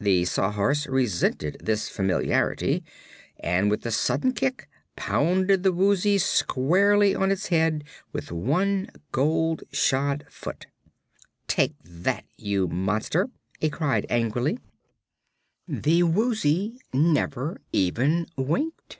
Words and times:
The 0.00 0.24
Sawhorse 0.24 0.88
resented 0.88 1.58
this 1.62 1.88
familiarity 1.88 2.82
and 3.38 3.70
with 3.70 3.86
a 3.86 3.92
sudden 3.92 4.32
kick 4.32 4.68
pounded 4.96 5.62
the 5.62 5.72
Woozy 5.72 6.18
squarely 6.18 7.14
on 7.14 7.30
its 7.30 7.50
head 7.54 7.84
with 8.12 8.32
one 8.32 8.90
gold 9.12 9.62
shod 9.70 10.26
foot. 10.28 10.66
"Take 11.46 11.74
that, 11.84 12.24
you 12.36 12.66
monster!" 12.66 13.30
it 13.60 13.70
cried 13.70 14.06
angrily. 14.10 14.58
The 15.68 16.02
Woozy 16.02 16.80
never 16.92 17.60
even 17.72 18.26
winked. 18.34 18.98